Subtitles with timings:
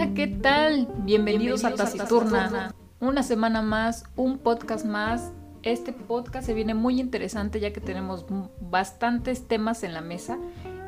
[0.00, 0.88] Hola, ¿qué tal?
[1.00, 2.74] Bienvenidos, a Taciturna.
[3.00, 5.30] Una semana más, un podcast más.
[5.62, 8.24] Este podcast se viene muy interesante ya que tenemos
[8.62, 10.38] bastantes temas en la mesa,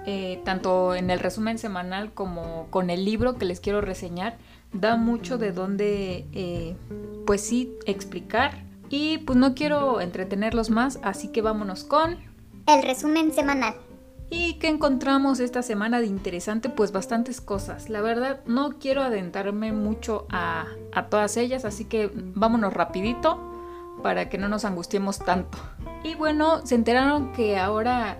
[0.07, 4.38] eh, tanto en el resumen semanal como con el libro que les quiero reseñar.
[4.73, 6.74] Da mucho de dónde, eh,
[7.27, 8.65] pues sí, explicar.
[8.88, 12.16] Y pues no quiero entretenerlos más, así que vámonos con...
[12.66, 13.74] El resumen semanal.
[14.34, 16.70] ¿Y qué encontramos esta semana de interesante?
[16.70, 17.90] Pues bastantes cosas.
[17.90, 20.68] La verdad, no quiero adentrarme mucho a,
[21.10, 23.38] todas ellas, así que vámonos rapidito
[24.02, 25.59] para que no nos angustiemos tanto.
[26.02, 28.16] Y bueno, se enteraron que ahora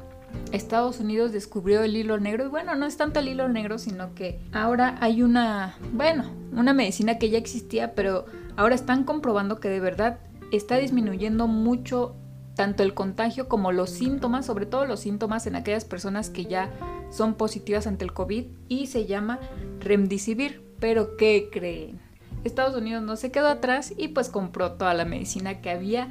[0.53, 2.45] Estados Unidos descubrió el hilo negro.
[2.45, 6.75] Y bueno, no es tanto el hilo negro, sino que ahora hay una, bueno, una
[6.75, 10.19] medicina que ya existía, pero ahora están comprobando que de verdad
[10.53, 12.17] está disminuyendo mucho
[12.55, 16.71] tanto el contagio como los síntomas, sobre todo los síntomas en aquellas personas que ya
[17.11, 19.39] son positivas ante el COVID y se llama
[19.81, 20.63] Remdesivir.
[20.79, 22.01] Pero ¿qué creen?
[22.45, 26.09] Estados Unidos no se quedó atrás y pues compró toda la medicina que había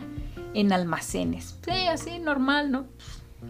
[0.54, 1.58] en almacenes.
[1.66, 2.88] Sí, así normal, ¿no?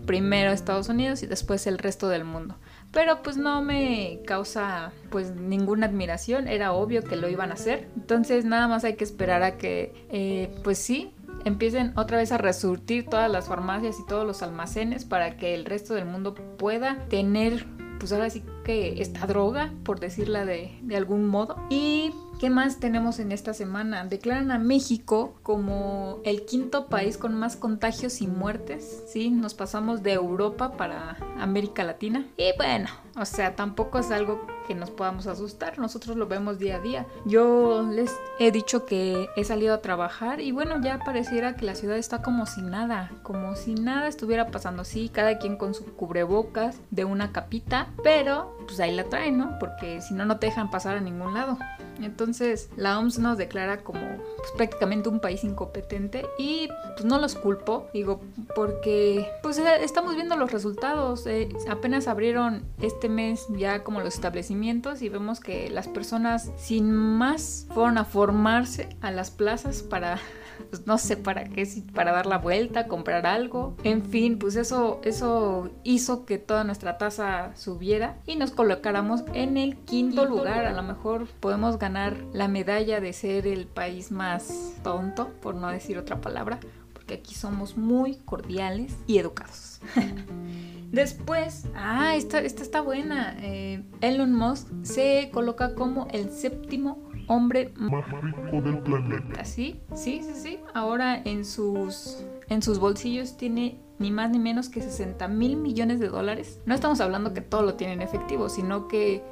[0.05, 2.55] Primero Estados Unidos y después el resto del mundo.
[2.91, 7.87] Pero pues no me causa pues ninguna admiración, era obvio que lo iban a hacer.
[7.95, 11.13] Entonces nada más hay que esperar a que eh, pues sí,
[11.45, 15.65] empiecen otra vez a resurtir todas las farmacias y todos los almacenes para que el
[15.65, 17.65] resto del mundo pueda tener,
[17.99, 21.57] pues ahora sí que esta droga, por decirla de, de algún modo.
[21.69, 22.11] Y
[22.41, 24.03] ¿Qué más tenemos en esta semana?
[24.03, 29.03] Declaran a México como el quinto país con más contagios y muertes.
[29.05, 32.25] Sí, nos pasamos de Europa para América Latina.
[32.37, 35.77] Y bueno, o sea, tampoco es algo que nos podamos asustar.
[35.79, 37.05] Nosotros lo vemos día a día.
[37.25, 41.75] Yo les he dicho que he salido a trabajar y bueno, ya pareciera que la
[41.75, 44.85] ciudad está como si nada, como si nada estuviera pasando.
[44.85, 49.59] Sí, cada quien con su cubrebocas de una capita, pero pues ahí la traen, ¿no?
[49.59, 51.57] Porque si no, no te dejan pasar a ningún lado.
[52.03, 57.35] Entonces la OMS nos declara como pues, prácticamente un país incompetente y pues no los
[57.35, 58.21] culpo, digo,
[58.55, 61.25] porque pues eh, estamos viendo los resultados.
[61.27, 66.91] Eh, apenas abrieron este mes ya como los establecimientos y vemos que las personas sin
[66.91, 70.19] más fueron a formarse a las plazas para
[70.61, 73.75] pues no sé para qué, si para dar la vuelta, comprar algo.
[73.83, 79.57] En fin, pues eso, eso hizo que toda nuestra tasa subiera y nos colocáramos en
[79.57, 80.65] el quinto lugar.
[80.65, 85.69] A lo mejor podemos ganar la medalla de ser el país más tonto, por no
[85.69, 86.59] decir otra palabra,
[86.93, 89.81] porque aquí somos muy cordiales y educados.
[90.91, 93.37] Después, ah, esta, esta está buena.
[93.39, 99.45] Eh, Elon Musk se coloca como el séptimo hombre más rico del planeta.
[99.45, 99.79] ¿Sí?
[99.93, 100.59] Sí, sí, sí.
[100.73, 106.01] Ahora en sus, en sus bolsillos tiene ni más ni menos que 60 mil millones
[106.01, 106.59] de dólares.
[106.65, 109.23] No estamos hablando que todo lo tiene en efectivo, sino que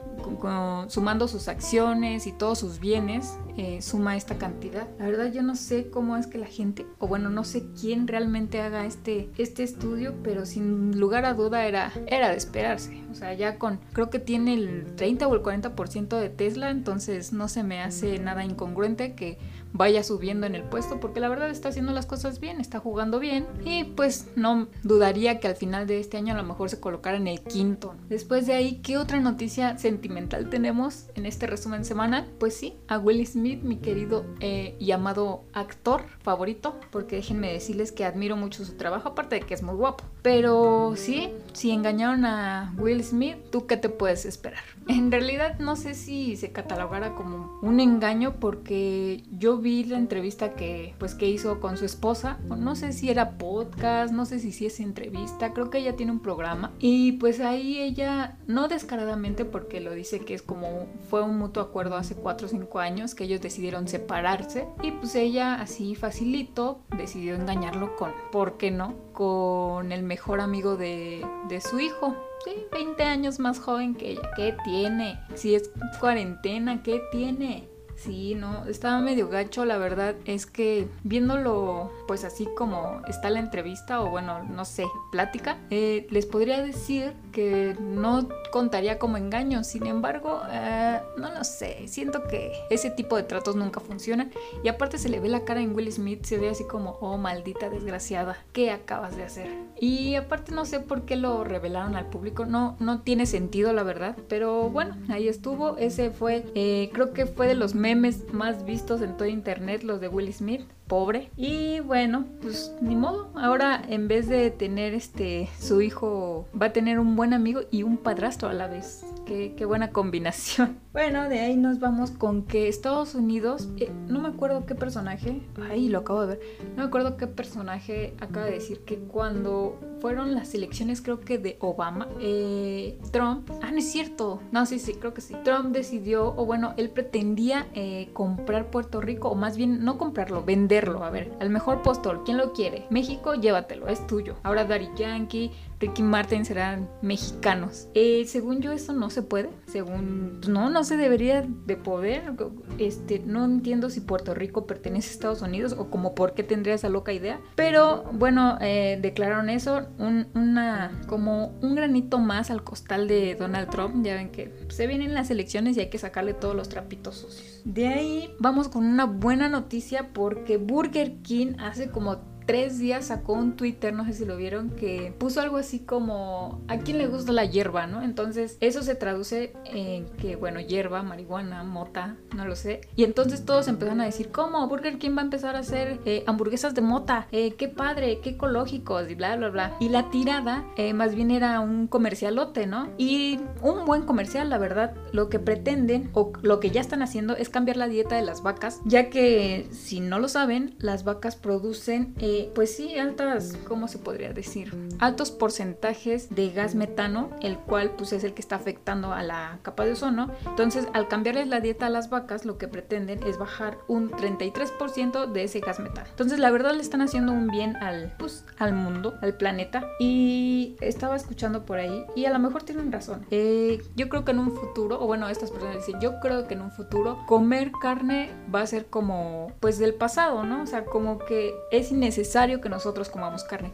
[0.87, 4.87] sumando sus acciones y todos sus bienes, eh, suma esta cantidad.
[4.99, 8.07] La verdad yo no sé cómo es que la gente, o bueno, no sé quién
[8.07, 13.01] realmente haga este, este estudio, pero sin lugar a duda era, era de esperarse.
[13.11, 17.33] O sea, ya con, creo que tiene el 30 o el 40% de Tesla, entonces
[17.33, 19.37] no se me hace nada incongruente que
[19.73, 23.19] vaya subiendo en el puesto porque la verdad está haciendo las cosas bien, está jugando
[23.19, 26.79] bien y pues no dudaría que al final de este año a lo mejor se
[26.79, 27.95] colocara en el quinto.
[28.09, 32.27] Después de ahí, ¿qué otra noticia sentimental tenemos en este resumen semanal?
[32.39, 37.91] Pues sí, a Will Smith, mi querido eh, y amado actor favorito, porque déjenme decirles
[37.91, 40.03] que admiro mucho su trabajo, aparte de que es muy guapo.
[40.21, 44.63] Pero sí, si engañaron a Will Smith, ¿tú qué te puedes esperar?
[44.87, 50.53] En realidad no sé si se catalogara como un engaño porque yo vi la entrevista
[50.53, 54.51] que pues que hizo con su esposa, no sé si era podcast, no sé si
[54.51, 59.45] si es entrevista, creo que ella tiene un programa y pues ahí ella no descaradamente
[59.45, 63.15] porque lo dice que es como fue un mutuo acuerdo hace 4 o 5 años
[63.15, 68.95] que ellos decidieron separarse y pues ella así facilito decidió engañarlo con, ¿por qué no?
[69.13, 72.15] Con el mejor amigo de, de su hijo.
[72.45, 74.31] Sí, 20 años más joven que ella.
[74.35, 75.19] ¿Qué tiene?
[75.35, 77.67] Si es cuarentena, ¿qué tiene?
[78.03, 83.39] Sí, no, estaba medio gacho, la verdad es que viéndolo pues así como está la
[83.39, 89.65] entrevista o bueno, no sé, plática, eh, les podría decir que no contaría como engaño,
[89.65, 94.31] sin embargo, eh, no lo sé, siento que ese tipo de tratos nunca funcionan
[94.63, 97.17] y aparte se le ve la cara en Will Smith, se ve así como, oh
[97.17, 99.49] maldita desgraciada, ¿qué acabas de hacer?
[99.79, 103.83] Y aparte no sé por qué lo revelaron al público, no, no tiene sentido la
[103.83, 108.65] verdad, pero bueno, ahí estuvo, ese fue, eh, creo que fue de los memes más
[108.65, 111.29] vistos en todo internet, los de Will Smith pobre.
[111.37, 113.29] Y bueno, pues ni modo.
[113.35, 117.83] Ahora en vez de tener este su hijo va a tener un buen amigo y
[117.83, 119.05] un padrastro a la vez.
[119.25, 120.77] Qué, qué buena combinación.
[120.91, 125.43] Bueno, de ahí nos vamos con que Estados Unidos, eh, no me acuerdo qué personaje,
[125.69, 126.39] ay, lo acabo de ver,
[126.71, 131.37] no me acuerdo qué personaje acaba de decir que cuando fueron las elecciones creo que
[131.37, 135.67] de Obama, eh, Trump, ah, no es cierto, no, sí, sí, creo que sí, Trump
[135.75, 140.41] decidió, o bueno, él pretendía eh, comprar Puerto Rico, o más bien no comprarlo,
[140.79, 142.85] venderlo, a ver, al mejor postor, ¿quién lo quiere?
[142.89, 144.35] México, llévatelo, es tuyo.
[144.43, 147.87] Ahora Daddy Yankee, Ricky Martin serán mexicanos.
[147.93, 152.33] Eh, según yo eso no se puede, según no, no se debería de poder.
[152.77, 156.75] Este, no entiendo si Puerto Rico pertenece a Estados Unidos o como por qué tendría
[156.75, 157.39] esa loca idea.
[157.55, 163.69] Pero bueno, eh, declararon eso, un, una como un granito más al costal de Donald
[163.69, 164.03] Trump.
[164.05, 167.58] Ya ven que se vienen las elecciones y hay que sacarle todos los trapitos sucios.
[167.69, 172.17] De ahí vamos con una buena noticia porque Burger King hace como
[172.49, 176.63] tres días sacó un Twitter, no sé si lo vieron, que puso algo así como
[176.67, 178.01] a quién le gusta la hierba, ¿no?
[178.01, 182.81] Entonces eso se traduce en que, bueno, hierba, marihuana, mota, no lo sé.
[182.95, 184.67] Y entonces todos empezaron a decir, ¿cómo?
[184.67, 188.31] Burger King va a empezar a hacer eh, hamburguesas de mota, eh, qué padre, qué
[188.31, 189.77] ecológicos y bla, bla, bla.
[189.79, 192.89] Y la tirada eh, más bien era un comercialote, ¿no?
[192.97, 197.35] Y un buen comercial, la verdad, lo que pretenden o lo que ya están haciendo
[197.35, 201.35] es cambiar la dieta de las vacas, ya que si no lo saben, las vacas
[201.35, 202.15] producen
[202.47, 204.73] pues sí, altas, ¿cómo se podría decir?
[204.99, 209.59] Altos porcentajes de gas metano, el cual pues es el que está afectando a la
[209.61, 210.31] capa de ozono.
[210.45, 215.31] Entonces, al cambiarles la dieta a las vacas, lo que pretenden es bajar un 33%
[215.31, 216.07] de ese gas metano.
[216.09, 219.87] Entonces, la verdad le están haciendo un bien al, pues, al mundo, al planeta.
[219.99, 223.25] Y estaba escuchando por ahí, y a lo mejor tienen razón.
[223.31, 226.53] Eh, yo creo que en un futuro, o bueno, estas personas dicen, yo creo que
[226.53, 230.63] en un futuro comer carne va a ser como, pues del pasado, ¿no?
[230.63, 232.18] O sea, como que es innecesario
[232.61, 233.71] que nosotros comamos carne.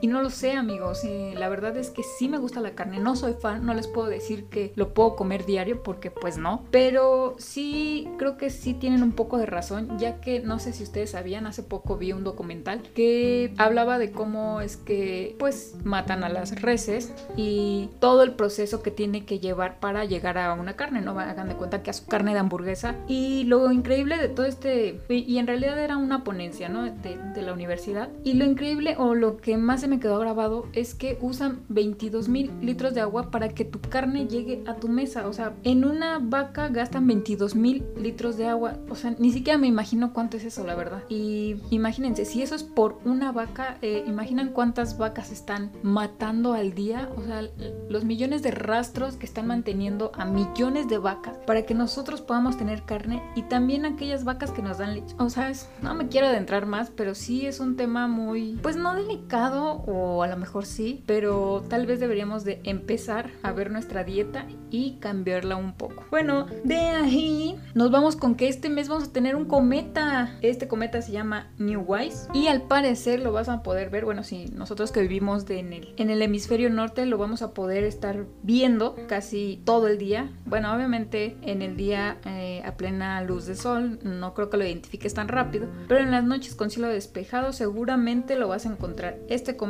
[0.00, 1.02] Y no lo sé, amigos.
[1.34, 2.98] la verdad es que sí me gusta la carne.
[2.98, 6.64] No soy fan, no les puedo decir que lo puedo comer diario porque pues no.
[6.70, 10.82] Pero sí creo que sí tienen un poco de razón, ya que no sé si
[10.82, 16.24] ustedes sabían, hace poco vi un documental que hablaba de cómo es que pues matan
[16.24, 20.76] a las reses y todo el proceso que tiene que llevar para llegar a una
[20.76, 21.00] carne.
[21.00, 22.96] No hagan de cuenta que a su carne de hamburguesa.
[23.06, 25.00] Y lo increíble de todo este...
[25.08, 26.84] Y en realidad era una ponencia, ¿no?
[26.84, 28.08] De, de la universidad.
[28.24, 32.28] Y lo increíble o lo que más se me quedó grabado es que usan 22
[32.28, 35.26] mil litros de agua para que tu carne llegue a tu mesa.
[35.26, 38.78] O sea, en una vaca gastan 22 mil litros de agua.
[38.88, 41.02] O sea, ni siquiera me imagino cuánto es eso, la verdad.
[41.08, 46.72] Y imagínense, si eso es por una vaca, eh, imaginan cuántas vacas están matando al
[46.74, 47.10] día.
[47.16, 47.42] O sea,
[47.88, 52.56] los millones de rastros que están manteniendo a millones de vacas para que nosotros podamos
[52.56, 55.14] tener carne y también aquellas vacas que nos dan leche.
[55.18, 55.52] O sea,
[55.82, 60.22] no me quiero adentrar más, pero sí es un tema muy, pues no delicado o
[60.22, 64.98] a lo mejor sí, pero tal vez deberíamos de empezar a ver nuestra dieta y
[65.00, 66.04] cambiarla un poco.
[66.10, 70.38] Bueno, de ahí nos vamos con que este mes vamos a tener un cometa.
[70.42, 74.22] Este cometa se llama New Wise y al parecer lo vas a poder ver, bueno,
[74.22, 78.26] si nosotros que vivimos en, el, en el hemisferio norte lo vamos a poder estar
[78.42, 80.30] viendo casi todo el día.
[80.46, 84.64] Bueno, obviamente en el día eh, a plena luz de sol no creo que lo
[84.64, 89.18] identifiques tan rápido, pero en las noches con cielo despejado seguramente lo vas a encontrar.
[89.28, 89.69] Este cometa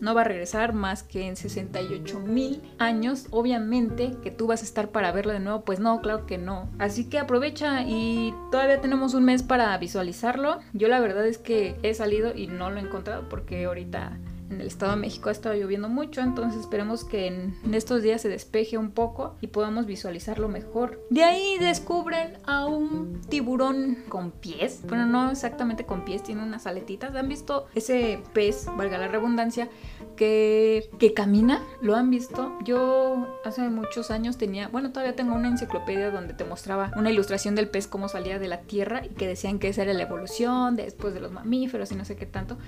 [0.00, 3.26] no va a regresar más que en 68 mil años.
[3.30, 6.68] Obviamente que tú vas a estar para verlo de nuevo, pues no, claro que no.
[6.78, 10.60] Así que aprovecha y todavía tenemos un mes para visualizarlo.
[10.72, 14.18] Yo la verdad es que he salido y no lo he encontrado porque ahorita
[14.50, 18.20] en el Estado de México ha estado lloviendo mucho, entonces esperemos que en estos días
[18.20, 21.00] se despeje un poco y podamos visualizarlo mejor.
[21.10, 26.66] De ahí descubren a un tiburón con pies, bueno, no exactamente con pies, tiene unas
[26.66, 27.14] aletitas.
[27.14, 29.68] ¿Han visto ese pez, valga la redundancia,
[30.16, 31.62] que, que camina?
[31.80, 32.58] ¿Lo han visto?
[32.64, 37.54] Yo hace muchos años tenía, bueno, todavía tengo una enciclopedia donde te mostraba una ilustración
[37.54, 40.76] del pez cómo salía de la tierra y que decían que esa era la evolución
[40.76, 42.58] después de los mamíferos y no sé qué tanto.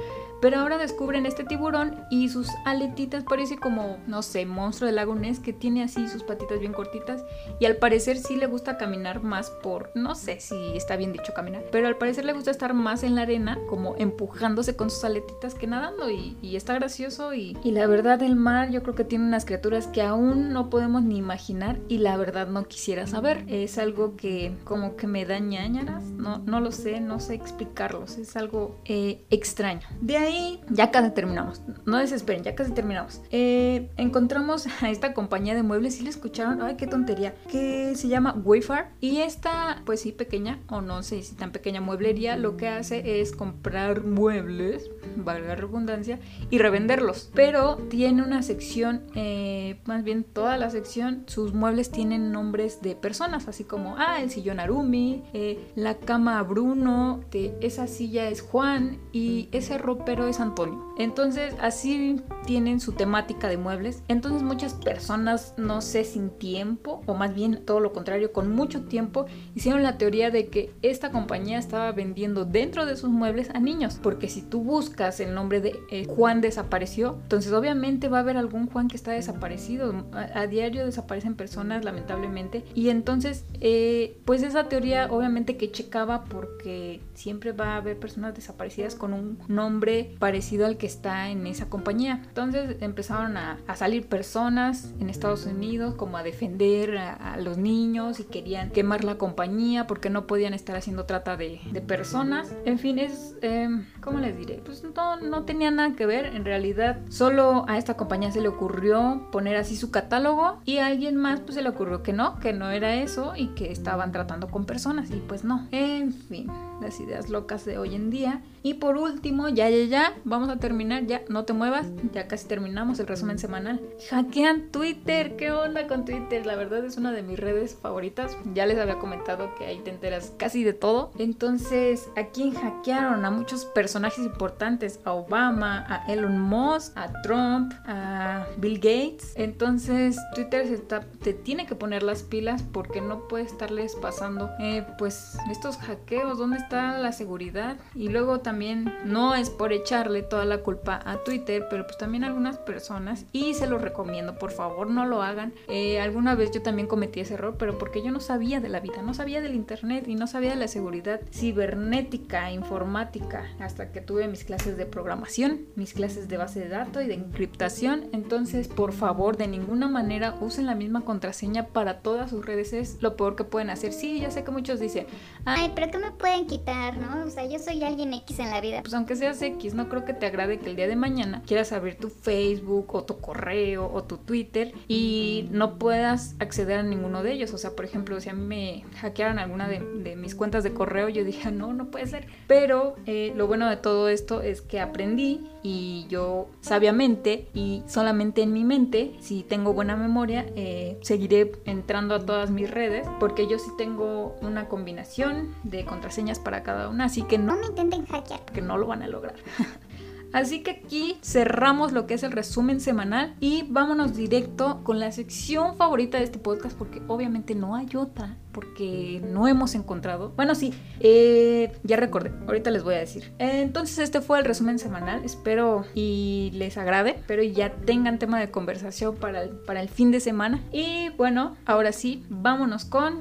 [0.40, 4.96] Pero ahora descubren este tiburón tiburón y sus aletitas parece como, no sé, monstruo del
[4.96, 7.24] lago Ness que tiene así sus patitas bien cortitas
[7.58, 11.32] y al parecer sí le gusta caminar más por, no sé si está bien dicho
[11.34, 15.04] caminar, pero al parecer le gusta estar más en la arena, como empujándose con sus
[15.04, 19.04] aletitas que nadando y, está gracioso y, y la verdad el mar yo creo que
[19.04, 23.44] tiene unas criaturas que aún no podemos ni imaginar y la verdad no quisiera saber.
[23.48, 28.18] Es algo que como que me da ñañaras, no, no lo sé, no sé explicarlos,
[28.18, 29.86] es algo eh, extraño.
[30.00, 33.20] De ahí ya casi terminamos, no desesperen, ya casi terminamos.
[33.30, 38.08] Eh, encontramos a esta compañía de muebles, si le escucharon, ay qué tontería, que se
[38.08, 42.56] llama Wayfar y esta pues sí pequeña o no sé si tan pequeña mueblería lo
[42.56, 46.18] que hace es comprar muebles, valga la redundancia,
[46.50, 52.32] y revenderlos, pero tiene una sección, eh, más bien toda la sección, sus muebles tienen
[52.32, 58.28] nombres de personas, así como, ah, el sillón Arumi, eh, la cama Bruno, esa silla
[58.28, 60.94] es Juan y ese ropero es Antonio.
[60.98, 64.02] Entonces, así tienen su temática de muebles.
[64.08, 68.82] Entonces, muchas personas, no sé, sin tiempo, o más bien todo lo contrario, con mucho
[68.82, 73.60] tiempo, hicieron la teoría de que esta compañía estaba vendiendo dentro de sus muebles a
[73.60, 73.98] niños.
[74.02, 78.36] Porque si tú buscas el nombre de eh, Juan desapareció, entonces obviamente va a haber
[78.36, 80.06] algún Juan que está desaparecido.
[80.12, 82.64] A, diario desaparecen personas, lamentablemente.
[82.74, 88.34] Y entonces, eh, pues esa teoría obviamente que checaba porque siempre va a haber personas
[88.34, 92.22] desaparecidas con un nombre parecido al que está en esa compañía.
[92.28, 98.24] Entonces empezaron a, salir personas en Estados Unidos como a defender a, los niños y
[98.24, 102.54] querían quemar la compañía porque no podían estar haciendo trata de, personas.
[102.64, 103.68] En fin, es, eh,
[104.00, 104.62] ¿cómo les diré?
[104.64, 106.26] Pues no, no tenía nada que ver.
[106.26, 110.86] En realidad, solo a esta compañía se le ocurrió poner así su catálogo y a
[110.86, 114.12] alguien más pues se le ocurrió que no, que no era eso y que estaban
[114.12, 115.66] tratando con personas y pues no.
[115.70, 116.48] En fin,
[116.82, 118.42] las ideas locas de hoy en día.
[118.62, 122.46] Y por último, ya, ya, ya, vamos a terminar, ya, no te muevas, ya casi
[122.46, 123.80] terminamos el resumen semanal.
[124.10, 126.46] Hackean Twitter, ¿qué onda con Twitter?
[126.46, 128.36] La verdad es una de mis redes favoritas.
[128.54, 131.10] Ya les había comentado que ahí te enteras casi de todo.
[131.18, 133.24] Entonces, ¿a quién hackearon?
[133.24, 139.32] A muchos personajes importantes, a Obama, a Elon Musk, a Trump, a Bill Gates.
[139.34, 144.50] Entonces, Twitter se está, te tiene que poner las pilas porque no puede estarles pasando,
[144.60, 147.76] eh, pues, estos hackeos, ¿dónde está la seguridad?
[147.94, 152.24] Y luego también no es por echarle toda la culpa a Twitter, pero pues también
[152.24, 155.52] algunas personas, y se lo recomiendo, por favor no lo hagan.
[155.68, 158.80] Eh, alguna vez yo también cometí ese error, pero porque yo no sabía de la
[158.80, 164.00] vida, no sabía del Internet y no sabía de la seguridad cibernética, informática, hasta que
[164.00, 168.04] tuve mis clases de programación, mis clases de base de datos y de encriptación.
[168.12, 173.02] Entonces, por favor, de ninguna manera usen la misma contraseña para todas sus redes, es
[173.02, 173.92] lo peor que pueden hacer.
[173.92, 175.06] Sí, ya sé que muchos dicen,
[175.44, 177.24] ay, pero ¿qué me pueden quitar, no?
[177.26, 178.82] O sea, yo soy alguien X en la vida.
[178.82, 181.72] Pues aunque seas X, no creo que te agrade que el día de mañana quieras
[181.72, 187.22] abrir tu Facebook o tu correo o tu Twitter y no puedas acceder a ninguno
[187.22, 187.52] de ellos.
[187.52, 191.08] O sea, por ejemplo, si a mí me hackearon alguna de, mis cuentas de correo,
[191.08, 192.26] yo dije, no, no puede ser.
[192.46, 198.42] Pero eh, lo bueno de todo esto es que aprendí y yo sabiamente y solamente
[198.42, 203.46] en mi mente, si tengo buena memoria, eh, seguiré entrando a todas mis redes porque
[203.48, 207.66] yo sí tengo una combinación de contraseñas para cada una, así que no, no me
[207.66, 209.34] intenten hackear que no lo van a lograr.
[210.32, 215.12] Así que aquí cerramos lo que es el resumen semanal y vámonos directo con la
[215.12, 220.30] sección favorita de este podcast porque obviamente no hay otra porque no hemos encontrado.
[220.30, 223.32] Bueno, sí, eh, ya recordé, ahorita les voy a decir.
[223.38, 228.50] Entonces este fue el resumen semanal, espero y les agrade, pero ya tengan tema de
[228.50, 230.62] conversación para el, para el fin de semana.
[230.72, 233.20] Y bueno, ahora sí, vámonos con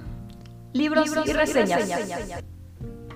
[0.71, 2.43] libros, y reseñas.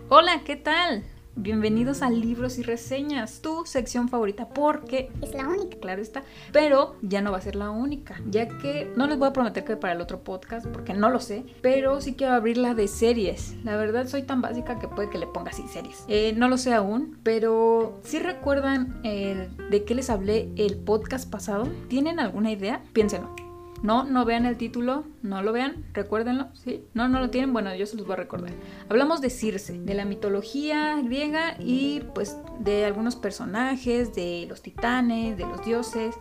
[0.07, 1.03] Hola, ¿qué tal?
[1.35, 5.79] Bienvenidos a Libros y Reseñas, tu sección favorita, porque es la única.
[5.79, 6.21] Claro está,
[6.53, 9.65] pero ya no va a ser la única, ya que no les voy a prometer
[9.65, 13.55] que para el otro podcast, porque no lo sé, pero sí quiero abrirla de series.
[13.63, 16.05] La verdad soy tan básica que puede que le ponga así series.
[16.07, 21.67] Eh, no lo sé aún, pero si recuerdan de qué les hablé el podcast pasado,
[21.89, 22.83] ¿tienen alguna idea?
[22.93, 23.44] Piénsenlo.
[23.85, 26.83] No, no vean el título, no lo vean, recuérdenlo, ¿sí?
[26.95, 28.51] No, no lo tienen, bueno, yo se los voy a recordar.
[28.89, 35.37] Hablamos de Circe, de la mitología griega y pues de algunos personajes, de los titanes,
[35.37, 36.15] de los dioses,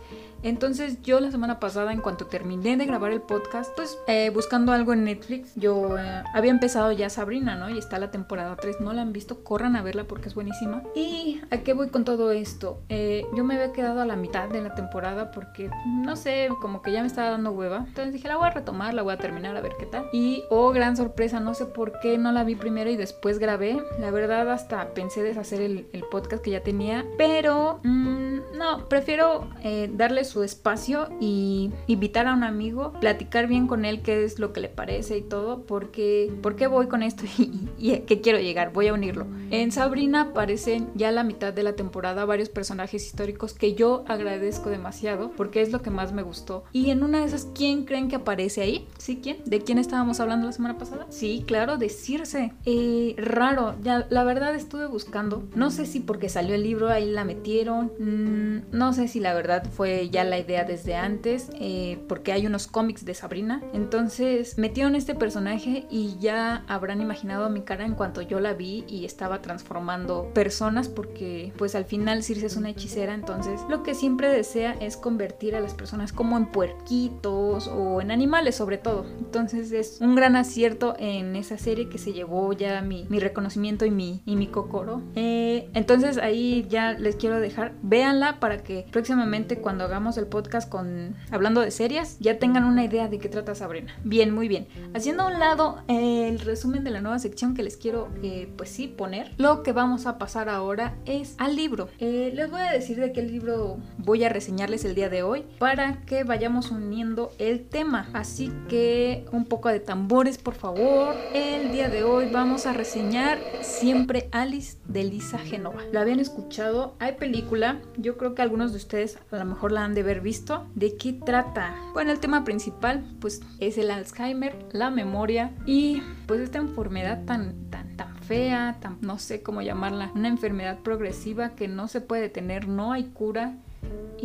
[0.47, 4.71] entonces yo la semana pasada, en cuanto terminé de grabar el podcast, pues eh, buscando
[4.71, 7.69] algo en Netflix, yo eh, había empezado ya Sabrina, ¿no?
[7.69, 10.83] Y está la temporada 3, no la han visto, corran a verla porque es buenísima.
[10.95, 12.83] ¿Y a qué voy con todo esto?
[12.89, 15.69] Eh, yo me había quedado a la mitad de la temporada porque,
[16.03, 17.85] no sé, como que ya me estaba dando hueva.
[17.87, 20.07] Entonces dije, la voy a retomar, la voy a terminar, a ver qué tal.
[20.13, 23.81] Y, oh, gran sorpresa, no sé por qué no la vi primero y después grabé.
[23.99, 27.79] La verdad, hasta pensé deshacer el, podcast que ya tenía, pero...
[27.83, 28.25] Mmm,
[28.55, 34.01] No, prefiero eh, darle su espacio y invitar a un amigo, platicar bien con él
[34.01, 37.69] qué es lo que le parece y todo, porque ¿por qué voy con esto y,
[37.77, 38.73] y, qué quiero llegar?
[38.73, 39.27] Voy a unirlo.
[39.49, 44.69] En Sabrina aparecen ya la mitad de la temporada varios personajes históricos que yo agradezco
[44.69, 46.65] demasiado porque es lo que más me gustó.
[46.73, 48.89] Y en una de esas, ¿quién creen que aparece ahí?
[48.97, 49.21] ¿Sí?
[49.23, 49.37] ¿Quién?
[49.45, 51.05] ¿De quién estábamos hablando la semana pasada?
[51.11, 52.51] Sí, claro, de Circe.
[52.65, 55.43] Eh, raro, ya la verdad estuve buscando.
[55.55, 57.93] No sé si porque salió el libro ahí la metieron.
[57.99, 62.47] Mm, no sé si la verdad fue ya la idea desde antes, eh, porque hay
[62.47, 63.61] unos cómics de Sabrina.
[63.73, 68.85] Entonces metieron este personaje y ya habrán imaginado mi cara en cuanto yo la vi
[68.87, 73.93] y estaba transformando personas porque pues al final Circe es una hechicera, entonces lo que
[73.93, 79.05] siempre desea es convertir a las personas como en puerquitos o en animales sobre todo.
[79.17, 83.85] Entonces es un gran acierto en esa serie que se llevó ya mi, mi reconocimiento
[83.85, 85.01] y mi, y mi cocoro.
[85.15, 90.69] Eh, entonces ahí ya les quiero dejar, véanla para que próximamente cuando hagamos el podcast
[90.69, 93.95] con hablando de series ya tengan una idea de qué trata Sabrina.
[94.03, 94.67] Bien, muy bien.
[94.93, 98.69] Haciendo a un lado el resumen de la nueva sección que les quiero eh, pues
[98.69, 101.89] sí poner, lo que vamos a pasar ahora es al libro.
[101.99, 105.43] Eh, les voy a decir de qué libro voy a reseñarles el día de hoy
[105.57, 108.09] para que vayamos uniendo el tema.
[108.13, 111.15] Así que un poco de tambores, por favor.
[111.33, 115.81] El día de hoy vamos a reseñar Siempre Alice de Lisa Genova.
[115.91, 116.95] ¿La habían escuchado?
[116.99, 120.21] Hay película, yo creo que algunos de ustedes a lo mejor la han de haber
[120.21, 120.67] visto.
[120.75, 121.75] ¿De qué trata?
[121.93, 127.69] Bueno, el tema principal pues es el Alzheimer, la memoria y pues esta enfermedad tan,
[127.71, 132.23] tan, tan fea, tan, no sé cómo llamarla, una enfermedad progresiva que no se puede
[132.23, 133.57] detener, no hay cura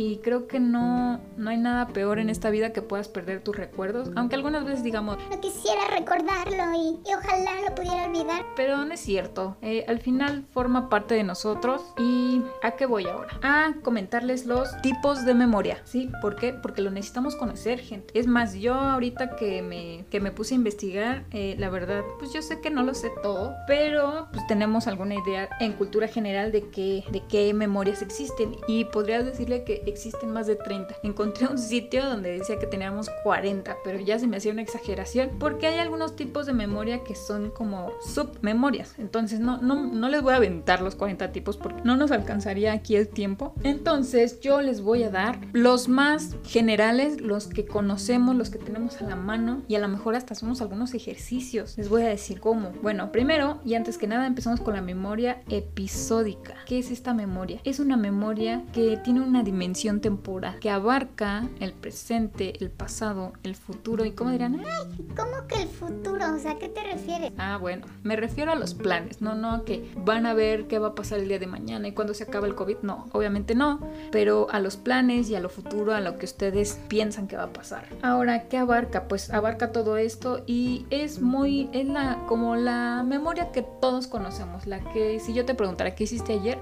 [0.01, 3.55] y creo que no, no hay nada peor en esta vida que puedas perder tus
[3.55, 5.17] recuerdos, aunque algunas veces digamos...
[5.29, 8.45] No quisiera recordarlo y, ojalá lo pudiera olvidar.
[8.55, 13.05] Pero no es cierto, eh, al final forma parte de nosotros y ¿a qué voy
[13.05, 13.39] ahora?
[13.41, 16.09] A comentarles los tipos de memoria, ¿sí?
[16.21, 16.53] ¿Por qué?
[16.53, 18.17] Porque lo necesitamos conocer, gente.
[18.17, 22.33] Es más, yo ahorita que me, que me puse a investigar, eh, la verdad, pues
[22.33, 26.51] yo sé que no lo sé todo, pero pues tenemos alguna idea en cultura general
[26.51, 29.25] de qué, de qué memorias existen y podrías
[29.59, 30.95] que existen más de 30.
[31.03, 35.31] Encontré un sitio donde decía que teníamos 40, pero ya se me hacía una exageración
[35.39, 38.95] porque hay algunos tipos de memoria que son como submemorias.
[38.97, 42.73] Entonces no, no, no les voy a aventar los 40 tipos porque no nos alcanzaría
[42.73, 43.53] aquí el tiempo.
[43.63, 49.01] Entonces yo les voy a dar los más generales, los que conocemos, los que tenemos
[49.01, 51.77] a la mano y a lo mejor hasta hacemos algunos ejercicios.
[51.77, 52.71] Les voy a decir cómo.
[52.81, 56.55] Bueno, primero y antes que nada empezamos con la memoria episódica.
[56.65, 57.59] ¿Qué es esta memoria?
[57.63, 63.55] Es una memoria que tiene una dimensión temporal que abarca el presente, el pasado, el
[63.55, 66.35] futuro y cómo dirán, Ay, ¿cómo que el futuro?
[66.35, 67.31] O sea, ¿a qué te refieres?
[67.37, 70.89] Ah, bueno, me refiero a los planes, no, no, que van a ver qué va
[70.89, 73.79] a pasar el día de mañana y cuando se acaba el COVID, no, obviamente no,
[74.11, 77.43] pero a los planes y a lo futuro, a lo que ustedes piensan que va
[77.43, 77.87] a pasar.
[78.01, 79.07] Ahora, ¿qué abarca?
[79.07, 84.67] Pues abarca todo esto y es muy, es la, como la memoria que todos conocemos,
[84.67, 86.59] la que si yo te preguntara qué hiciste ayer,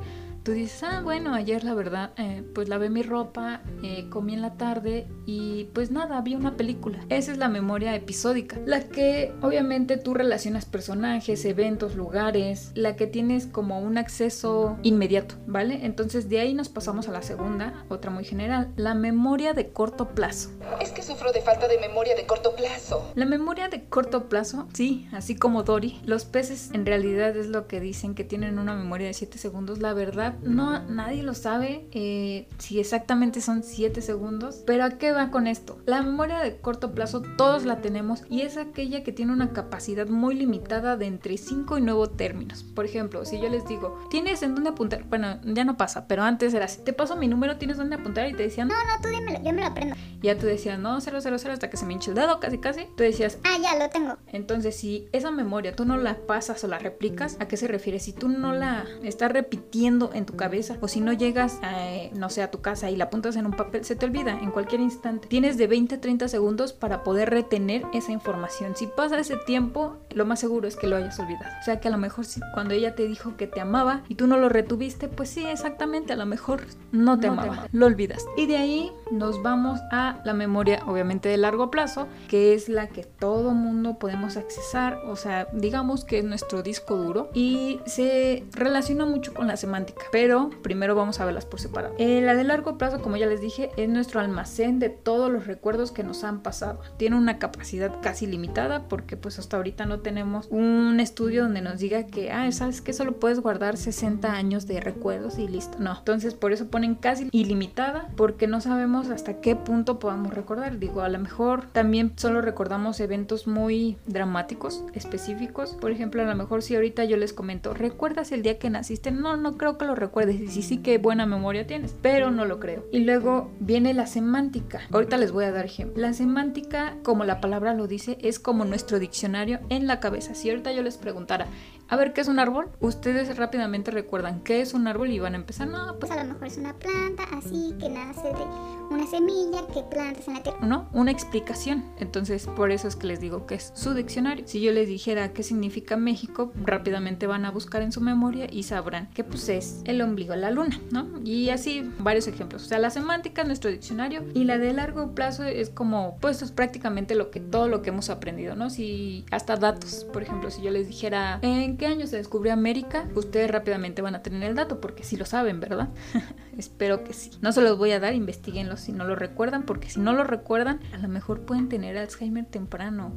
[0.49, 4.41] tú dices, ah, bueno, ayer la verdad, eh, pues lavé mi ropa, eh, comí en
[4.41, 7.05] la tarde y pues nada, vi una película.
[7.09, 13.05] Esa es la memoria episódica, la que obviamente tú relacionas personajes, eventos, lugares, la que
[13.05, 15.85] tienes como un acceso inmediato, ¿vale?
[15.85, 20.15] Entonces de ahí nos pasamos a la segunda, otra muy general, la memoria de corto
[20.15, 20.49] plazo.
[20.81, 23.11] Es que sufro de falta de memoria de corto plazo.
[23.13, 27.67] La memoria de corto plazo, sí, así como Dory, los peces en realidad es lo
[27.67, 31.87] que dicen que tienen una memoria de 7 segundos, la verdad no nadie lo sabe
[31.91, 34.63] eh, si exactamente son 7 segundos.
[34.65, 35.77] Pero ¿a qué va con esto?
[35.85, 40.07] La memoria de corto plazo todos la tenemos y es aquella que tiene una capacidad
[40.07, 42.63] muy limitada de entre 5 y 9 términos.
[42.63, 45.03] Por ejemplo, si yo les digo, ¿tienes en dónde apuntar?
[45.03, 46.81] Bueno, ya no pasa, pero antes era así.
[46.83, 48.27] Te paso mi número, ¿tienes dónde apuntar?
[48.27, 49.95] Y te decían, no, no, tú dímelo, yo me lo aprendo.
[50.21, 51.17] Ya tú decías, no, 000
[51.51, 52.85] hasta que se me hinche el dedo, casi, casi.
[52.95, 54.17] Tú decías, ah, ya lo tengo.
[54.27, 57.99] Entonces, si esa memoria tú no la pasas o la replicas, ¿a qué se refiere?
[57.99, 62.29] Si tú no la estás repitiendo en tu cabeza o si no llegas, eh, no
[62.29, 64.81] sé, a tu casa y la apuntas en un papel, se te olvida en cualquier
[64.81, 65.27] instante.
[65.27, 68.75] Tienes de 20 a 30 segundos para poder retener esa información.
[68.75, 71.51] Si pasa ese tiempo, lo más seguro es que lo hayas olvidado.
[71.59, 74.15] O sea que a lo mejor si, cuando ella te dijo que te amaba y
[74.15, 78.25] tú no lo retuviste, pues sí, exactamente, a lo mejor no te amaba, lo olvidas.
[78.37, 82.87] Y de ahí nos vamos a la memoria, obviamente de largo plazo, que es la
[82.87, 88.43] que todo mundo podemos accesar, o sea, digamos que es nuestro disco duro y se
[88.51, 90.03] relaciona mucho con la semántica.
[90.11, 91.95] Pero primero vamos a verlas por separado.
[91.97, 95.47] Eh, la de largo plazo, como ya les dije, es nuestro almacén de todos los
[95.47, 96.81] recuerdos que nos han pasado.
[96.97, 101.79] Tiene una capacidad casi limitada porque pues hasta ahorita no tenemos un estudio donde nos
[101.79, 105.77] diga que, ah, sabes que solo puedes guardar 60 años de recuerdos y listo.
[105.79, 110.79] No, entonces por eso ponen casi ilimitada porque no sabemos hasta qué punto podamos recordar.
[110.79, 115.77] Digo, a lo mejor también solo recordamos eventos muy dramáticos, específicos.
[115.79, 119.11] Por ejemplo, a lo mejor si ahorita yo les comento, ¿recuerdas el día que naciste?
[119.11, 120.39] No, no creo que lo recuerdes.
[120.39, 122.85] Y sí, sí que buena memoria tienes, pero no lo creo.
[122.91, 124.81] Y luego viene la semántica.
[124.91, 126.01] Ahorita les voy a dar ejemplo.
[126.01, 130.33] La semántica, como la palabra lo dice, es como nuestro diccionario en la cabeza.
[130.33, 131.47] Si ahorita yo les preguntara,
[131.89, 132.69] a ver, ¿qué es un árbol?
[132.79, 136.33] Ustedes rápidamente recuerdan qué es un árbol y van a empezar, no, pues a lo
[136.33, 138.45] mejor es una planta así que nace de
[138.91, 140.59] una semilla que plantas en la tierra.
[140.61, 141.83] No, una explicación.
[141.97, 144.47] Entonces, por eso es que les digo que es su diccionario.
[144.47, 148.63] Si yo les dijera qué significa México, rápidamente van a buscar en su memoria y
[148.63, 151.07] sabrán que pues es el ombligo de la luna, ¿no?
[151.23, 152.65] Y así varios ejemplos.
[152.65, 156.43] O sea, la semántica es nuestro diccionario y la de largo plazo es como, pues
[156.43, 158.69] es prácticamente lo que todo lo que hemos aprendido, ¿no?
[158.69, 163.07] Si hasta datos, por ejemplo, si yo les dijera en qué año se descubrió América,
[163.15, 165.89] ustedes rápidamente van a tener el dato porque sí lo saben, ¿verdad?
[166.57, 167.31] Espero que sí.
[167.41, 170.25] No se los voy a dar, investiguenlo si no lo recuerdan, porque si no lo
[170.25, 173.13] recuerdan, a lo mejor pueden tener Alzheimer temprano.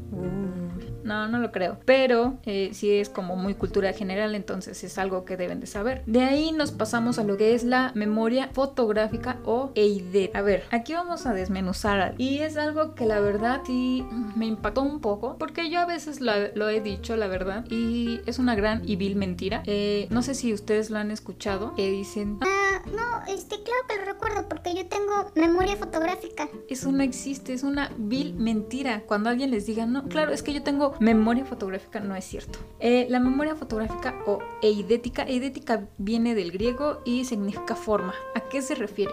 [1.03, 1.79] no, no lo creo.
[1.85, 6.05] Pero eh, si es como muy cultura general, entonces es algo que deben de saber.
[6.07, 10.31] De ahí nos pasamos a lo que es la memoria fotográfica o EID.
[10.35, 12.15] A ver, aquí vamos a desmenuzar.
[12.19, 16.21] Y es algo que la verdad sí me impactó un poco, porque yo a veces
[16.21, 19.63] lo, lo he dicho, la verdad, y es una gran y vil mentira.
[19.67, 22.39] Eh, no sé si ustedes lo han escuchado, que dicen...
[22.41, 26.49] Ah, no, este, claro que lo recuerdo porque yo tengo memoria fotográfica.
[26.69, 29.03] Eso no existe, es una vil mentira.
[29.07, 32.59] Cuando alguien les diga, no, claro, es que yo tengo memoria fotográfica, no es cierto.
[32.81, 38.15] Eh, la memoria fotográfica o eidética, eidética viene del griego y significa forma.
[38.35, 39.13] ¿A qué se refiere?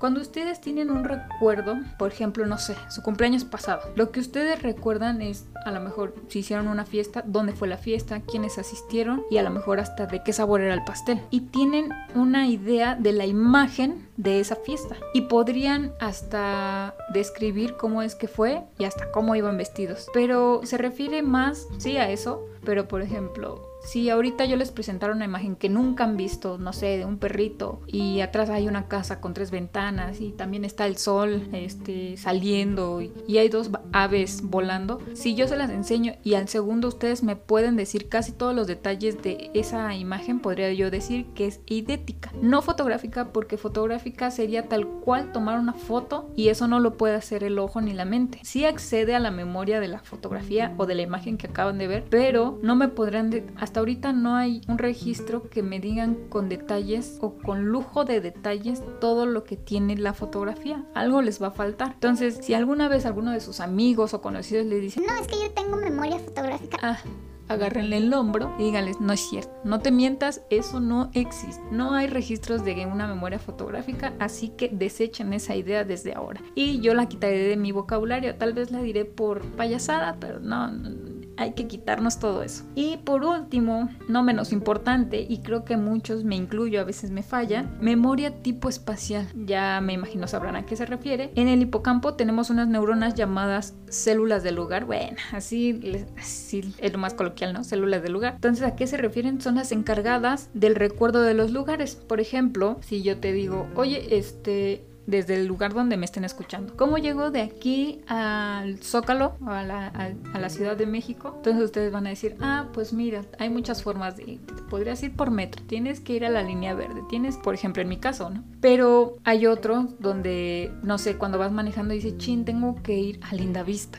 [0.00, 4.62] Cuando ustedes tienen un recuerdo, por ejemplo, no sé, su cumpleaños pasado, lo que ustedes
[4.62, 9.24] recuerdan es a lo mejor si hicieron una fiesta, dónde fue la fiesta, quiénes asistieron
[9.30, 11.20] y a lo mejor hasta de qué sabor era el pastel.
[11.28, 14.96] Y tienen una idea de la imagen de esa fiesta.
[15.12, 20.08] Y podrían hasta describir cómo es que fue y hasta cómo iban vestidos.
[20.14, 22.46] Pero se refiere más, sí, a eso.
[22.64, 26.72] Pero por ejemplo, si ahorita yo les presentara una imagen que nunca han visto, no
[26.72, 30.86] sé, de un perrito y atrás hay una casa con tres ventanas y también está
[30.86, 36.14] el sol este, saliendo y, y hay dos aves volando, si yo se las enseño
[36.22, 40.72] y al segundo ustedes me pueden decir casi todos los detalles de esa imagen, podría
[40.72, 46.30] yo decir que es idética, no fotográfica porque fotográfica sería tal cual tomar una foto
[46.36, 48.40] y eso no lo puede hacer el ojo ni la mente.
[48.42, 51.88] Sí accede a la memoria de la fotografía o de la imagen que acaban de
[51.88, 53.30] ver, pero no me podrán
[53.70, 58.20] hasta ahorita no hay un registro que me digan con detalles o con lujo de
[58.20, 60.84] detalles todo lo que tiene la fotografía.
[60.92, 61.92] Algo les va a faltar.
[61.92, 65.36] Entonces, si alguna vez alguno de sus amigos o conocidos le dicen, no, es que
[65.40, 66.78] yo tengo memoria fotográfica.
[66.82, 66.98] Ah,
[67.46, 71.62] agárrenle el hombro y díganles, no es cierto, no te mientas, eso no existe.
[71.70, 76.40] No hay registros de una memoria fotográfica, así que desechen esa idea desde ahora.
[76.56, 80.72] Y yo la quitaré de mi vocabulario, tal vez la diré por payasada, pero no,
[80.72, 82.64] no hay que quitarnos todo eso.
[82.74, 87.22] Y por último, no menos importante, y creo que muchos, me incluyo, a veces me
[87.22, 89.26] falla, memoria tipo espacial.
[89.34, 91.32] Ya me imagino sabrán a qué se refiere.
[91.36, 94.84] En el hipocampo tenemos unas neuronas llamadas células del lugar.
[94.84, 97.64] Bueno, así, así es lo más coloquial, ¿no?
[97.64, 98.34] Células del lugar.
[98.34, 99.40] Entonces, ¿a qué se refieren?
[99.40, 101.96] Son las encargadas del recuerdo de los lugares.
[101.96, 106.76] Por ejemplo, si yo te digo, oye, este, desde el lugar donde me estén escuchando.
[106.76, 111.34] ¿Cómo llego de aquí al Zócalo, a la, a, la Ciudad de México?
[111.36, 114.40] Entonces ustedes van a decir, ah, pues mira, hay muchas formas de ir.
[114.68, 117.88] Podrías ir por metro, tienes que ir a la línea verde, tienes, por ejemplo, en
[117.88, 118.44] mi caso, ¿no?
[118.60, 123.34] Pero hay otros donde, no sé, cuando vas manejando dice, chin, tengo que ir a
[123.34, 123.98] Linda Vista.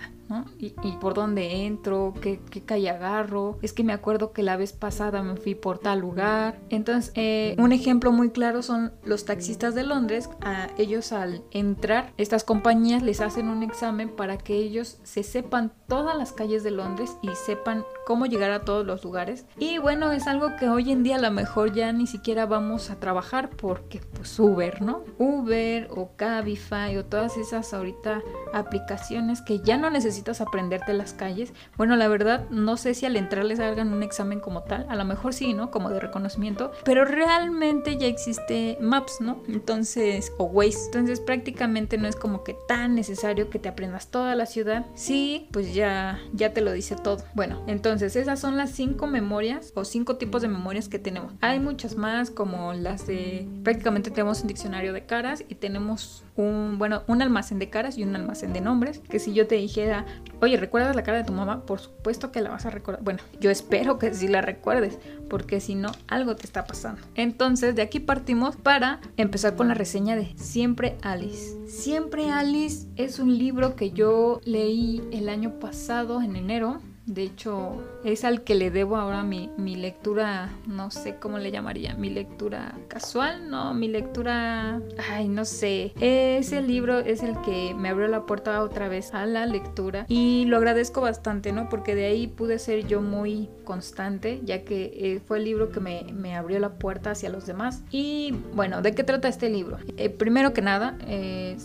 [0.57, 3.57] Y, por dónde entro, ¿Qué, calle agarro.
[3.61, 6.59] Es que me acuerdo que la vez pasada me fui por tal lugar.
[6.69, 10.29] Entonces, eh, un ejemplo muy claro son los taxistas de Londres.
[10.41, 15.71] A ellos al entrar, estas compañías les hacen un examen para que ellos se sepan
[15.87, 19.45] todas las calles de Londres y sepan cómo llegar a todos los lugares.
[19.57, 22.89] Y bueno, es algo que hoy en día a lo mejor ya ni siquiera vamos
[22.89, 25.03] a trabajar porque pues Uber, ¿no?
[25.17, 28.21] Uber o Cabify o todas esas ahorita
[28.53, 31.51] aplicaciones que ya no necesitan necesitas aprenderte las calles.
[31.77, 34.95] Bueno, la verdad, no sé si al entrar les hagan un examen como tal, a
[34.95, 35.71] lo mejor sí, ¿no?
[35.71, 39.41] Como de reconocimiento, pero realmente ya existe Maps, ¿no?
[39.47, 40.85] Entonces, o Waze.
[40.85, 44.85] Entonces, prácticamente no es como que tan necesario que te aprendas toda la ciudad.
[44.93, 47.23] Sí, pues ya, ya te lo dice todo.
[47.33, 51.33] Bueno, entonces, esas son las cinco memorias o cinco tipos de memorias que tenemos.
[51.41, 53.47] Hay muchas más, como las de.
[53.63, 58.03] Prácticamente tenemos un diccionario de caras y tenemos un, bueno, un almacén de caras y
[58.03, 58.99] un almacén de nombres.
[59.09, 60.05] Que si yo te dijera,
[60.41, 61.65] oye, ¿recuerdas la cara de tu mamá?
[61.65, 63.03] Por supuesto que la vas a recordar.
[63.03, 67.01] Bueno, yo espero que sí la recuerdes, porque si no, algo te está pasando.
[67.15, 71.57] Entonces, de aquí partimos para empezar con la reseña de Siempre Alice.
[71.67, 77.81] Siempre Alice es un libro que yo leí el año pasado, en enero, de hecho,
[78.03, 82.09] es al que le debo ahora mi, mi, lectura, no sé cómo le llamaría, mi
[82.09, 85.93] lectura casual, no, mi lectura, ay, no sé.
[85.99, 90.45] Ese libro es el que me abrió la puerta otra vez a la lectura y
[90.45, 91.69] lo agradezco bastante, ¿no?
[91.69, 95.79] Porque de ahí pude ser yo muy constante, ya que eh, fue el libro que
[95.79, 97.83] me, me, abrió la puerta hacia los demás.
[97.89, 99.77] Y bueno, ¿de qué trata este libro?
[99.97, 100.97] Eh, primero que nada,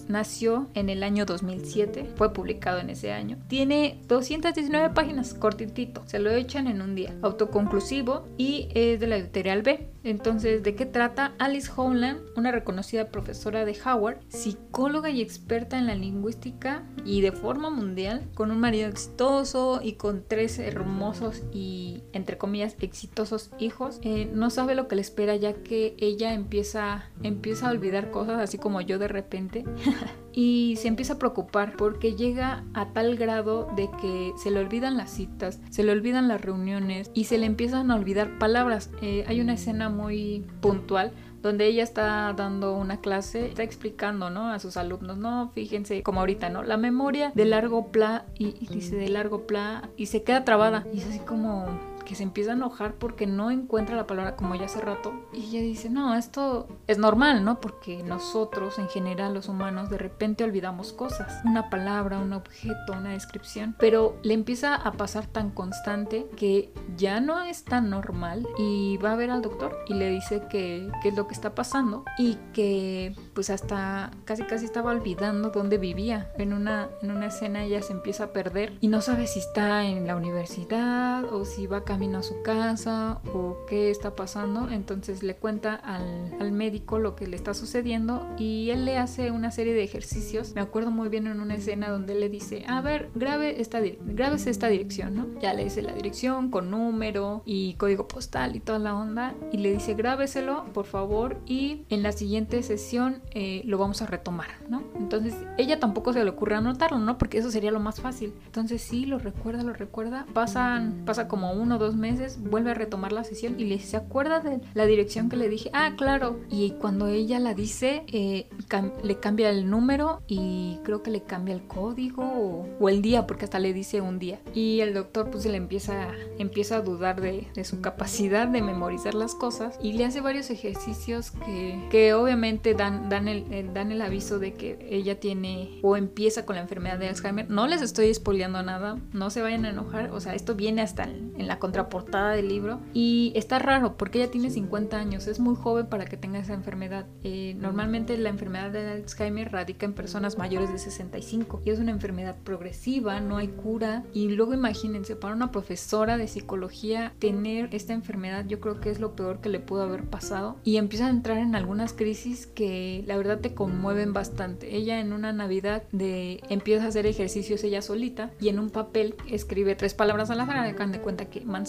[0.08, 3.36] nació en el año 2007, fue publicado en ese año.
[3.48, 9.16] Tiene 219 páginas cortitito, se lo echan en un día, autoconclusivo y es de la
[9.16, 9.88] editorial B.
[10.04, 11.34] Entonces, ¿de qué trata?
[11.38, 17.32] Alice Howland, una reconocida profesora de Howard, psicóloga y experta en la lingüística y de
[17.32, 23.98] forma mundial, con un marido exitoso y con tres hermosos y, entre comillas, exitosos hijos,
[24.02, 28.40] eh, no sabe lo que le espera ya que ella empieza, empieza a olvidar cosas,
[28.40, 29.64] así como yo de repente.
[30.36, 34.98] y se empieza a preocupar porque llega a tal grado de que se le olvidan
[34.98, 38.90] las citas, se le olvidan las reuniones y se le empiezan a olvidar palabras.
[39.00, 44.50] Eh, hay una escena muy puntual donde ella está dando una clase, está explicando, ¿no?
[44.52, 46.62] A sus alumnos, no, fíjense, como ahorita, ¿no?
[46.62, 50.98] La memoria de largo pla y, dice de largo pla y se queda trabada y
[50.98, 54.64] es así como que se empieza a enojar porque no encuentra la palabra como ya
[54.64, 55.12] hace rato.
[55.34, 57.60] Y ella dice, no, esto es normal, ¿no?
[57.60, 61.42] Porque nosotros, en general, los humanos, de repente olvidamos cosas.
[61.44, 63.76] Una palabra, un objeto, una descripción.
[63.78, 69.12] Pero le empieza a pasar tan constante que ya no es tan normal y va
[69.12, 72.36] a ver al doctor y le dice que qué es lo que está pasando y
[72.52, 76.30] que pues hasta casi casi estaba olvidando dónde vivía.
[76.38, 79.84] En una, en una escena ella se empieza a perder y no sabe si está
[79.84, 84.68] en la universidad o si va a camino a su casa o qué está pasando.
[84.70, 89.30] Entonces le cuenta al, al, médico lo que le está sucediendo y él le hace
[89.30, 90.52] una serie de ejercicios.
[90.54, 94.46] Me acuerdo muy bien en una escena donde le dice, a ver, grabe esta, grabes
[94.46, 95.26] esta dirección, ¿no?
[95.40, 99.56] Ya le dice la dirección con número y código postal y toda la onda y
[99.56, 104.50] le dice, grábeselo, por favor, y en la siguiente sesión eh, lo vamos a retomar,
[104.68, 104.82] ¿no?
[104.96, 107.16] Entonces ella tampoco se le ocurre anotarlo, ¿no?
[107.16, 108.34] Porque eso sería lo más fácil.
[108.44, 110.26] Entonces sí, lo recuerda, lo recuerda.
[110.34, 113.86] Pasan, pasa como uno o dos meses, vuelve a retomar la sesión y le dice,
[113.88, 115.70] ¿se acuerda de la dirección que le dije?
[115.72, 116.40] Ah, claro.
[116.50, 121.22] Y cuando ella la dice, eh, cam le cambia el número y creo que le
[121.22, 124.40] cambia el código o, o, el día, porque hasta le dice un día.
[124.54, 129.14] Y el doctor pues le empieza, empieza a dudar de, de su capacidad de memorizar
[129.14, 133.92] las cosas y le hace varios ejercicios que, que obviamente dan, dan, el, el, dan
[133.92, 137.50] el aviso de que ella tiene o empieza con la enfermedad de Alzheimer.
[137.50, 141.04] No les estoy spoileando nada, no se vayan a enojar, o sea, esto viene hasta
[141.04, 145.40] en, en la contraportada del libro y está raro porque ella tiene 50 años, es
[145.40, 147.06] muy joven para que tenga esa enfermedad.
[147.22, 151.90] Eh, normalmente la enfermedad de Alzheimer radica en personas mayores de 65 y es una
[151.90, 157.92] enfermedad progresiva, no hay cura y luego imagínense, para una profesora de psicología tener esta
[157.92, 161.10] enfermedad yo creo que es lo peor que le pudo haber pasado y empieza a
[161.10, 164.76] entrar en algunas crisis que la verdad te conmueven bastante.
[164.76, 169.14] Ella en una Navidad de empieza a hacer ejercicios ella solita y en un papel
[169.28, 171.65] escribe tres palabras al azar, hagan de cuenta que manzana,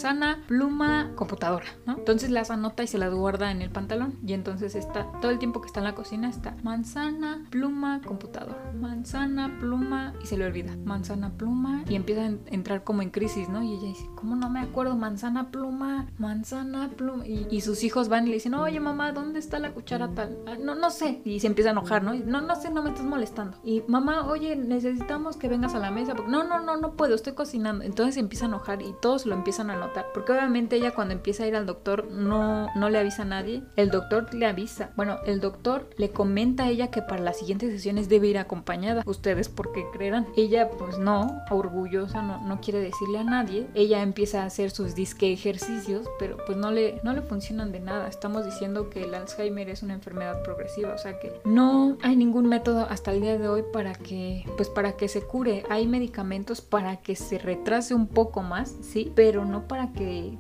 [0.48, 1.98] pluma, computadora, ¿no?
[1.98, 5.40] Entonces las anota y se las guarda en el pantalón y entonces está todo el
[5.40, 10.46] tiempo que está en la cocina está manzana, pluma, computadora, manzana, pluma y se le
[10.46, 13.64] olvida, manzana, pluma y empieza a entrar como en crisis, ¿no?
[13.64, 14.96] Y ella dice, ¿cómo no me acuerdo?
[14.96, 19.60] Manzana, pluma, manzana, pluma y, sus hijos van y le dicen, oye mamá, ¿dónde está
[19.60, 20.38] la cuchara tal?
[20.48, 22.14] Ah, no, no sé y se empieza a enojar, ¿no?
[22.14, 25.92] No, no sé, no me estás molestando y mamá, oye, necesitamos que vengas a la
[25.92, 27.84] mesa porque no, no, no, no puedo, estoy cocinando.
[27.84, 29.87] Entonces se empieza a enojar y todos lo empiezan a notar.
[30.14, 33.64] Porque obviamente ella cuando empieza a ir al doctor no, no le avisa a nadie.
[33.76, 34.92] El doctor le avisa.
[34.96, 39.04] Bueno, el doctor le comenta a ella que para las siguientes sesiones debe ir acompañada.
[39.06, 40.28] Ustedes, ¿por qué creerán?
[40.36, 43.68] Ella, pues no, orgullosa, no, no quiere decirle a nadie.
[43.74, 47.80] Ella empieza a hacer sus disque ejercicios, pero pues no le, no le funcionan de
[47.80, 48.08] nada.
[48.08, 52.48] Estamos diciendo que el Alzheimer es una enfermedad progresiva, o sea que no hay ningún
[52.48, 55.64] método hasta el día de hoy para que, pues para que se cure.
[55.70, 60.38] Hay medicamentos para que se retrase un poco más, sí, pero no para que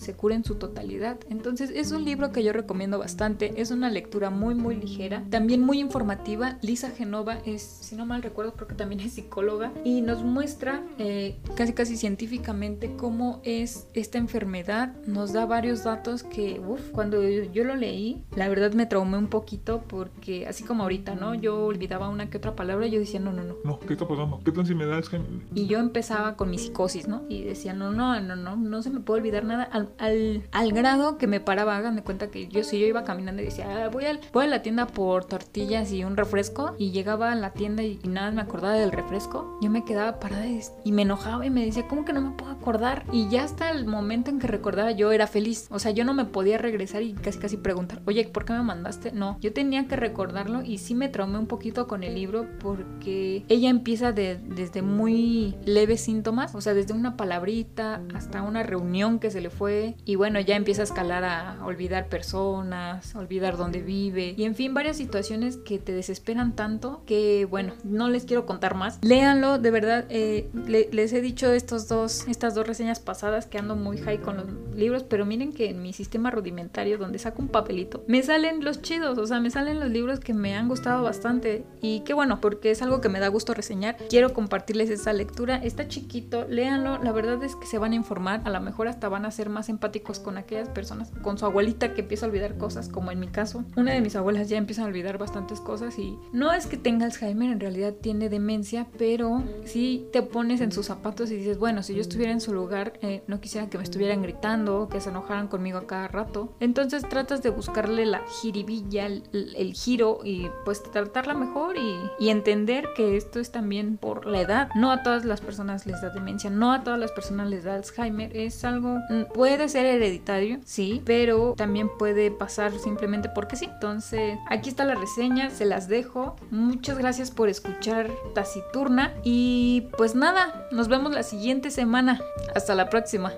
[0.00, 1.18] se cure en su totalidad.
[1.28, 5.60] Entonces es un libro que yo recomiendo bastante, es una lectura muy muy ligera, también
[5.60, 6.58] muy informativa.
[6.62, 10.82] Lisa Genova es, si no mal recuerdo, creo que también es psicóloga y nos muestra
[10.98, 17.22] eh, casi casi científicamente cómo es esta enfermedad, nos da varios datos que, uff, cuando
[17.22, 21.34] yo lo leí, la verdad me traumé un poquito porque así como ahorita, ¿no?
[21.34, 23.56] Yo olvidaba una que otra palabra y yo decía, no, no, no.
[23.64, 24.40] No, ¿qué está pasando?
[24.44, 25.28] ¿Qué tal si me da Alzheimer?
[25.54, 27.22] Y yo empezaba con mi psicosis, ¿no?
[27.28, 30.72] Y decía, no, no, no, no, no se me puede olvidar nada al, al, al
[30.72, 33.88] grado que me paraba, hagan cuenta que yo si yo iba caminando y decía, ah,
[33.88, 37.52] voy, al, voy a la tienda por tortillas y un refresco y llegaba a la
[37.52, 41.46] tienda y, nada me acordaba del refresco, yo me quedaba parada y, y me enojaba
[41.46, 43.04] y me decía, ¿cómo que no me puedo acordar?
[43.12, 46.14] Y ya hasta el momento en que recordaba yo era feliz, o sea, yo no
[46.14, 49.12] me podía regresar y casi casi preguntar, oye, ¿por qué me mandaste?
[49.12, 53.44] No, yo tenía que recordarlo y sí me traumé un poquito con el libro porque
[53.48, 59.18] ella empieza de, desde muy leves síntomas, o sea, desde una palabrita hasta una reunión
[59.18, 63.82] que se le fue y bueno, ya empieza a escalar a olvidar personas, olvidar dónde
[63.82, 64.34] vive.
[64.36, 68.74] Y en fin, varias situaciones que te desesperan tanto que bueno, no les quiero contar
[68.74, 68.98] más.
[69.02, 73.58] Léanlo, de verdad, eh, le- les he dicho estos dos, estas dos reseñas pasadas que
[73.58, 77.42] ando muy high con los libros, pero miren que en mi sistema rudimentario donde saco
[77.42, 80.68] un papelito, me salen los chidos, o sea, me salen los libros que me han
[80.68, 81.64] gustado bastante.
[81.80, 83.96] Y qué bueno, porque es algo que me da gusto reseñar.
[84.08, 88.42] Quiero compartirles esa lectura, está chiquito, léanlo, la verdad es que se van a informar,
[88.44, 91.94] a lo mejor hasta van a ser más empáticos con aquellas personas, con su abuelita
[91.94, 93.64] que empieza a olvidar cosas, como en mi caso.
[93.76, 97.06] Una de mis abuelas ya empieza a olvidar bastantes cosas y no es que tenga
[97.06, 101.82] Alzheimer, en realidad tiene demencia, pero si te pones en sus zapatos y dices, bueno,
[101.82, 105.10] si yo estuviera en su lugar, eh, no quisiera que me estuvieran gritando, que se
[105.10, 106.52] enojaran conmigo a cada rato.
[106.60, 112.30] Entonces tratas de buscarle la jiribilla, el, el giro y pues tratarla mejor y, y
[112.30, 114.68] entender que esto es también por la edad.
[114.74, 117.74] No a todas las personas les da demencia, no a todas las personas les da
[117.74, 118.36] Alzheimer.
[118.36, 123.64] Es algo, mm, puede ser hereditario, sí, pero también puede pasar simplemente porque sí.
[123.64, 126.36] Entonces, aquí está la reseña, se las dejo.
[126.50, 132.20] Muchas gracias por escuchar Taciturna y pues nada, nos vemos la siguiente semana.
[132.54, 133.32] Hasta la próxima.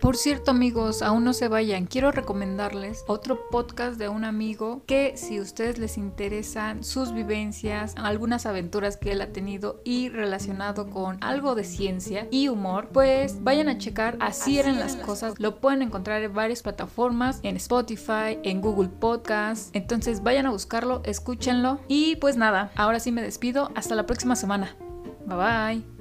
[0.00, 5.16] Por cierto amigos, aún no se vayan, quiero recomendarles otro podcast de un amigo que
[5.16, 10.90] si a ustedes les interesan sus vivencias, algunas aventuras que él ha tenido y relacionado
[10.90, 15.34] con algo de ciencia y humor, pues vayan a checar Así eran las cosas.
[15.38, 19.74] Lo pueden encontrar en varias plataformas, en Spotify, en Google Podcast.
[19.74, 24.36] Entonces vayan a buscarlo, escúchenlo y pues nada, ahora sí me despido, hasta la próxima
[24.36, 24.76] semana.
[25.26, 25.95] Bye bye.